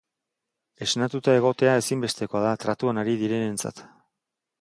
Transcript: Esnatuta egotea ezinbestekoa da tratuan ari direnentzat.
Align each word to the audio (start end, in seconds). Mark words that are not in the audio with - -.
Esnatuta 0.85 1.35
egotea 1.41 1.75
ezinbestekoa 1.81 2.41
da 2.45 2.55
tratuan 2.65 3.03
ari 3.03 3.15
direnentzat. 3.21 3.83